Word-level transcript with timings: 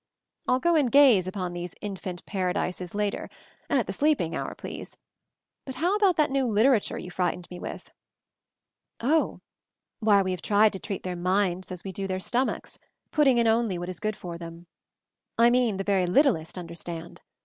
"I'll 0.47 0.59
go 0.59 0.73
and 0.75 0.91
gaze 0.91 1.27
upon 1.27 1.53
these 1.53 1.75
Infant 1.79 2.25
Paradises 2.25 2.95
later— 2.95 3.29
at 3.69 3.85
the 3.85 3.93
sleeping 3.93 4.35
hour, 4.35 4.55
please! 4.55 4.97
But 5.63 5.75
how 5.75 5.95
about 5.95 6.15
that 6.17 6.31
new 6.31 6.47
liter 6.47 6.71
ature 6.73 6.97
you 6.99 7.11
frightened 7.11 7.47
me 7.51 7.59
with?" 7.59 7.91
"Oh. 8.99 9.41
Why, 9.99 10.23
we 10.23 10.31
have 10.31 10.41
tried 10.41 10.73
to 10.73 10.79
treat 10.79 11.03
their 11.03 11.15
minds 11.15 11.71
as 11.71 11.83
we 11.83 11.91
do 11.91 12.07
their 12.07 12.19
stomachs— 12.19 12.79
putting 13.11 13.37
in 13.37 13.45
only 13.45 13.77
what 13.77 13.89
is 13.89 13.99
good 13.99 14.15
for 14.15 14.39
then. 14.39 14.65
I 15.37 15.51
mean 15.51 15.77
the 15.77 15.83
very 15.83 16.07
littlest, 16.07 16.57
understand. 16.57 17.21